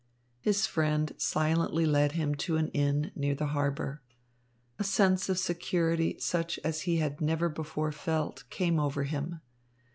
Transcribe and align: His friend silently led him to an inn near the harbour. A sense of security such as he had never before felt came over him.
His 0.39 0.65
friend 0.65 1.13
silently 1.19 1.85
led 1.85 2.13
him 2.13 2.33
to 2.33 2.57
an 2.57 2.69
inn 2.69 3.11
near 3.13 3.35
the 3.35 3.45
harbour. 3.53 4.01
A 4.79 4.83
sense 4.83 5.29
of 5.29 5.37
security 5.37 6.17
such 6.17 6.59
as 6.63 6.81
he 6.89 6.97
had 6.97 7.21
never 7.21 7.49
before 7.49 7.91
felt 7.91 8.43
came 8.49 8.79
over 8.79 9.03
him. 9.03 9.41